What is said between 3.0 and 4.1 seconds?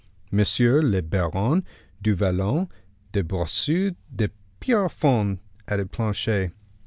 de Bracieux